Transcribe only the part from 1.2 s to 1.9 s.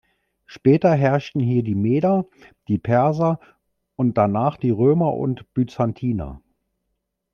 hier die